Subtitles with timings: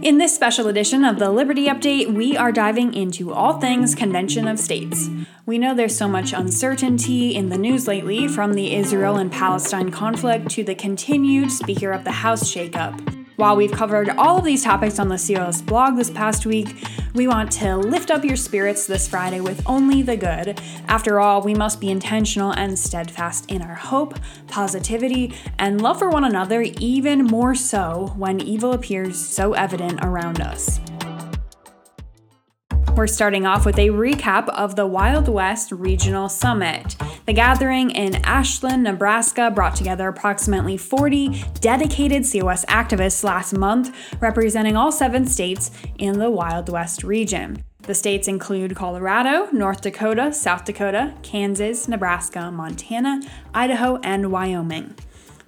[0.00, 4.46] In this special edition of the Liberty Update, we are diving into all things Convention
[4.46, 5.10] of States.
[5.44, 9.90] We know there's so much uncertainty in the news lately, from the Israel and Palestine
[9.90, 13.17] conflict to the continued Speaker of the House shakeup.
[13.38, 16.74] While we've covered all of these topics on the COS blog this past week,
[17.14, 20.60] we want to lift up your spirits this Friday with only the good.
[20.88, 24.18] After all, we must be intentional and steadfast in our hope,
[24.48, 30.40] positivity, and love for one another, even more so when evil appears so evident around
[30.40, 30.80] us.
[32.98, 36.96] We're starting off with a recap of the Wild West Regional Summit.
[37.26, 44.76] The gathering in Ashland, Nebraska brought together approximately 40 dedicated COS activists last month, representing
[44.76, 47.62] all seven states in the Wild West region.
[47.82, 53.20] The states include Colorado, North Dakota, South Dakota, Kansas, Nebraska, Montana,
[53.54, 54.96] Idaho, and Wyoming.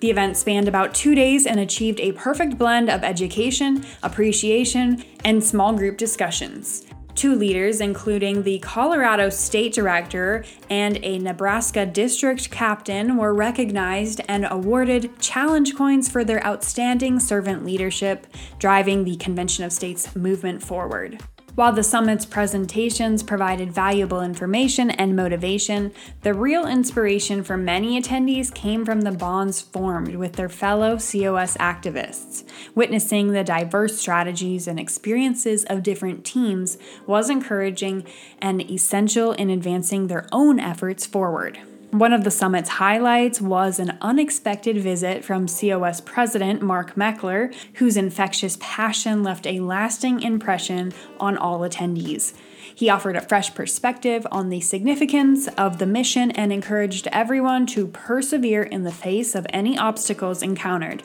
[0.00, 5.42] The event spanned about two days and achieved a perfect blend of education, appreciation, and
[5.42, 6.84] small group discussions.
[7.18, 14.46] Two leaders, including the Colorado State Director and a Nebraska District Captain, were recognized and
[14.48, 18.28] awarded challenge coins for their outstanding servant leadership,
[18.60, 21.20] driving the Convention of States movement forward.
[21.58, 25.92] While the summit's presentations provided valuable information and motivation,
[26.22, 31.56] the real inspiration for many attendees came from the bonds formed with their fellow COS
[31.56, 32.44] activists.
[32.76, 38.06] Witnessing the diverse strategies and experiences of different teams was encouraging
[38.40, 41.58] and essential in advancing their own efforts forward.
[41.90, 47.96] One of the summit's highlights was an unexpected visit from COS President Mark Meckler, whose
[47.96, 52.34] infectious passion left a lasting impression on all attendees.
[52.74, 57.86] He offered a fresh perspective on the significance of the mission and encouraged everyone to
[57.86, 61.02] persevere in the face of any obstacles encountered.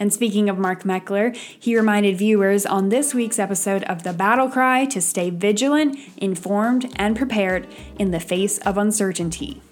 [0.00, 4.48] And speaking of Mark Meckler, he reminded viewers on this week's episode of The Battle
[4.48, 7.68] Cry to stay vigilant, informed, and prepared
[8.00, 9.62] in the face of uncertainty.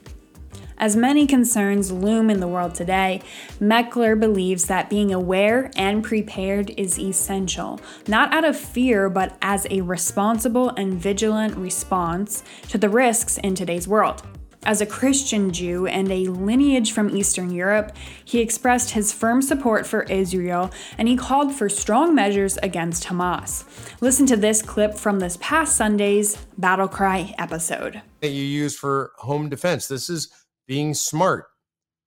[0.78, 3.22] As many concerns loom in the world today,
[3.58, 9.66] Meckler believes that being aware and prepared is essential, not out of fear, but as
[9.70, 14.22] a responsible and vigilant response to the risks in today's world.
[14.64, 17.92] As a Christian Jew and a lineage from Eastern Europe,
[18.24, 23.64] he expressed his firm support for Israel and he called for strong measures against Hamas.
[24.00, 28.02] Listen to this clip from this past Sunday's Battle Cry episode.
[28.20, 29.86] That you use for home defense.
[29.86, 30.28] This is
[30.66, 31.46] being smart.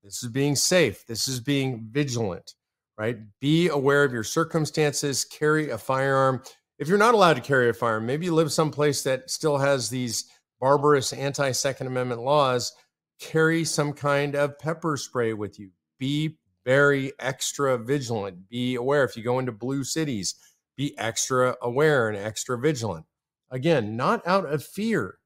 [0.03, 1.05] This is being safe.
[1.05, 2.55] This is being vigilant,
[2.97, 3.17] right?
[3.41, 6.41] Be aware of your circumstances, carry a firearm.
[6.77, 9.89] If you're not allowed to carry a firearm, maybe you live someplace that still has
[9.89, 10.25] these
[10.59, 12.73] barbarous anti Second Amendment laws,
[13.19, 15.71] carry some kind of pepper spray with you.
[15.99, 18.49] Be very extra vigilant.
[18.49, 20.35] Be aware if you go into blue cities,
[20.77, 23.05] be extra aware and extra vigilant.
[23.51, 25.17] Again, not out of fear.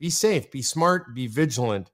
[0.00, 1.90] Be safe, be smart, be vigilant,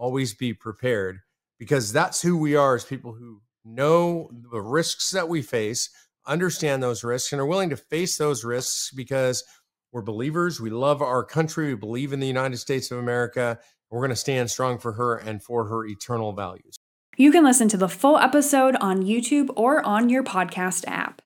[0.00, 1.20] always be prepared
[1.58, 5.90] because that's who we are as people who know the risks that we face,
[6.26, 9.44] understand those risks, and are willing to face those risks because
[9.92, 10.58] we're believers.
[10.58, 11.68] We love our country.
[11.68, 13.58] We believe in the United States of America.
[13.90, 16.76] We're going to stand strong for her and for her eternal values.
[17.16, 21.20] You can listen to the full episode on YouTube or on your podcast app.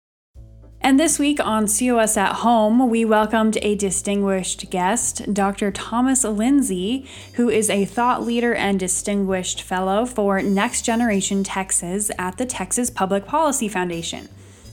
[0.84, 5.70] And this week on COS at Home, we welcomed a distinguished guest, Dr.
[5.70, 12.36] Thomas Lindsay, who is a thought leader and distinguished fellow for Next Generation Texas at
[12.36, 14.28] the Texas Public Policy Foundation.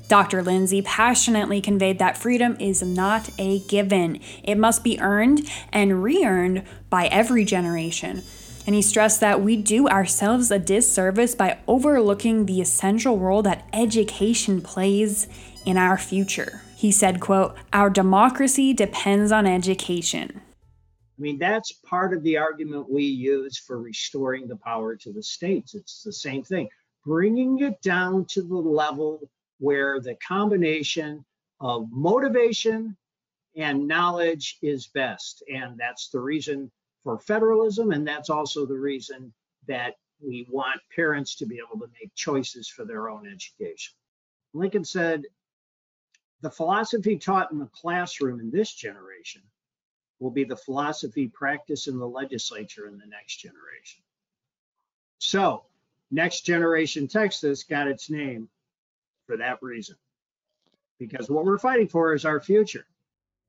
[0.10, 0.44] Dr.
[0.44, 6.26] Lindsay passionately conveyed that freedom is not a given, it must be earned and re
[6.26, 8.22] earned by every generation.
[8.68, 13.66] And he stressed that we do ourselves a disservice by overlooking the essential role that
[13.74, 15.28] education plays
[15.66, 16.62] in our future.
[16.76, 20.42] He said, quote, "Our democracy depends on education."
[21.18, 25.22] I mean, that's part of the argument we use for restoring the power to the
[25.22, 25.76] states.
[25.76, 26.68] It's the same thing,
[27.06, 29.30] bringing it down to the level
[29.60, 31.24] where the combination
[31.60, 32.98] of motivation
[33.56, 35.44] and knowledge is best.
[35.54, 36.72] And that's the reason
[37.04, 37.92] for federalism.
[37.92, 39.32] And that's also the reason
[39.68, 43.94] that we want parents to be able to make choices for their own education.
[44.54, 45.26] Lincoln said,
[46.42, 49.42] the philosophy taught in the classroom in this generation
[50.20, 54.02] will be the philosophy practiced in the legislature in the next generation.
[55.20, 55.66] So,
[56.12, 58.50] Next Generation Texas got its name
[59.26, 59.96] for that reason.
[61.00, 62.86] Because what we're fighting for is our future.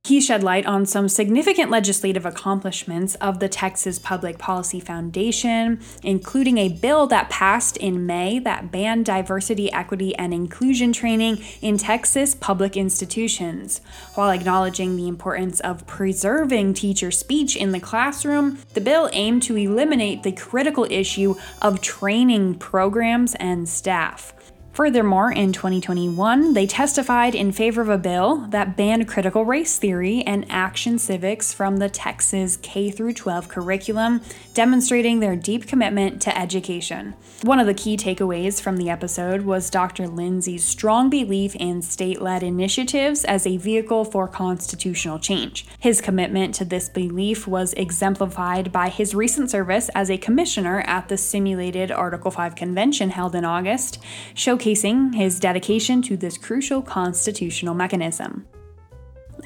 [0.04, 6.58] He shed light on some significant legislative accomplishments of the Texas Public Policy Foundation, including
[6.58, 12.34] a bill that passed in May that banned diversity, equity, and inclusion training in Texas
[12.34, 13.80] public institutions.
[14.16, 19.56] While acknowledging the importance of preserving teacher speech in the classroom, the bill aimed to
[19.56, 24.34] eliminate the critical issue of training programs and staff.
[24.72, 30.22] Furthermore, in 2021, they testified in favor of a bill that banned critical race theory
[30.22, 34.22] and action civics from the Texas K 12 curriculum,
[34.54, 37.12] demonstrating their deep commitment to education.
[37.42, 40.08] One of the key takeaways from the episode was Dr.
[40.08, 45.66] Lindsay's strong belief in state led initiatives as a vehicle for constitutional change.
[45.80, 51.10] His commitment to this belief was exemplified by his recent service as a commissioner at
[51.10, 53.98] the simulated Article 5 convention held in August,
[54.34, 58.46] showcasing showcasing his dedication to this crucial constitutional mechanism.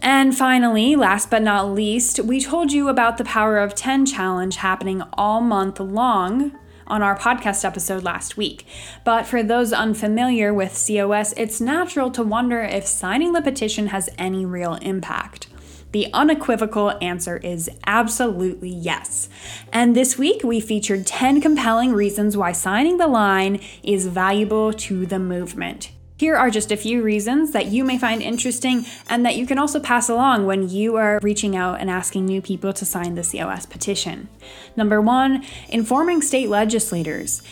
[0.02, 4.56] And finally, last but not least, we told you about the Power of 10 challenge
[4.56, 6.52] happening all month long
[6.86, 8.66] on our podcast episode last week.
[9.04, 14.10] But for those unfamiliar with COS, it's natural to wonder if signing the petition has
[14.18, 15.48] any real impact.
[15.96, 19.30] The unequivocal answer is absolutely yes.
[19.72, 25.06] And this week we featured 10 compelling reasons why signing the line is valuable to
[25.06, 25.92] the movement.
[26.18, 29.56] Here are just a few reasons that you may find interesting and that you can
[29.56, 33.22] also pass along when you are reaching out and asking new people to sign the
[33.22, 34.28] COS petition.
[34.76, 37.42] Number one, informing state legislators.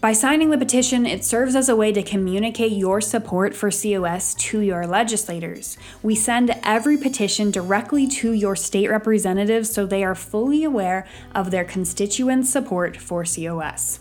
[0.00, 4.32] By signing the petition, it serves as a way to communicate your support for COS
[4.34, 5.76] to your legislators.
[6.02, 11.50] We send every petition directly to your state representatives so they are fully aware of
[11.50, 14.00] their constituents' support for COS.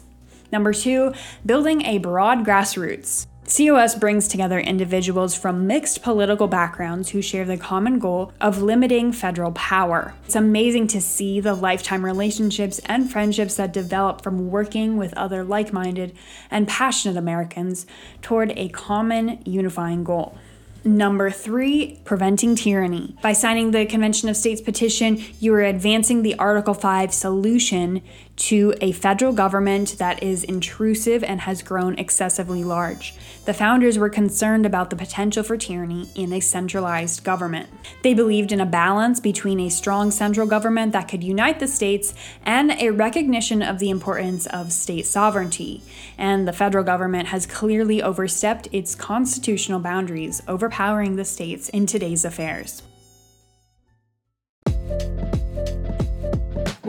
[0.53, 1.13] Number two,
[1.45, 3.27] building a broad grassroots.
[3.49, 9.11] COS brings together individuals from mixed political backgrounds who share the common goal of limiting
[9.11, 10.13] federal power.
[10.25, 15.43] It's amazing to see the lifetime relationships and friendships that develop from working with other
[15.43, 16.15] like minded
[16.51, 17.87] and passionate Americans
[18.21, 20.37] toward a common unifying goal.
[20.85, 23.15] Number three, preventing tyranny.
[23.21, 28.01] By signing the Convention of States petition, you are advancing the Article 5 solution
[28.39, 33.13] to a federal government that is intrusive and has grown excessively large.
[33.45, 37.69] The founders were concerned about the potential for tyranny in a centralized government.
[38.01, 42.13] They believed in a balance between a strong central government that could unite the states
[42.43, 45.83] and a recognition of the importance of state sovereignty.
[46.17, 52.23] And the federal government has clearly overstepped its constitutional boundaries, overpowering the states in today's
[52.23, 52.83] affairs.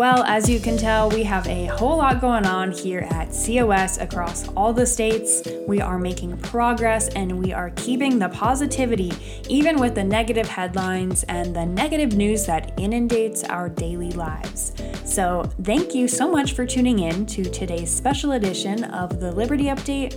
[0.00, 3.98] Well, as you can tell, we have a whole lot going on here at COS
[3.98, 5.42] across all the states.
[5.68, 9.12] We are making progress and we are keeping the positivity,
[9.50, 14.72] even with the negative headlines and the negative news that inundates our daily lives.
[15.04, 19.64] So, thank you so much for tuning in to today's special edition of the Liberty
[19.64, 20.16] Update.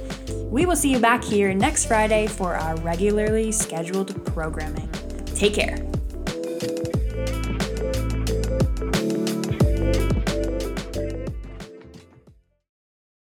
[0.50, 4.89] We will see you back here next Friday for our regularly scheduled programming.
[5.35, 5.93] Take care.